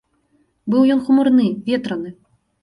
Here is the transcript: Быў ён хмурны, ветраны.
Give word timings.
Быў 0.73 0.81
ён 0.95 1.03
хмурны, 1.09 1.45
ветраны. 1.69 2.15